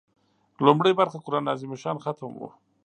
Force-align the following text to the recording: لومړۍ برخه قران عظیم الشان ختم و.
لومړۍ 0.65 0.93
برخه 0.99 1.17
قران 1.25 1.45
عظیم 1.53 1.71
الشان 1.75 1.97
ختم 2.05 2.31
و. 2.35 2.41